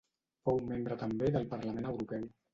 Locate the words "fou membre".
0.47-0.97